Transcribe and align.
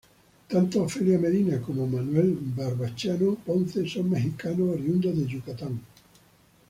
Tanto 0.49 0.81
Ofelia 0.81 1.19
Medina, 1.19 1.61
como 1.61 1.85
Manuel 1.85 2.33
Barbachano 2.41 3.35
Ponce 3.35 3.87
son 3.87 4.09
mexicanos, 4.09 4.69
oriundos 4.73 5.15
de 5.15 5.27
Yucatán. 5.27 5.79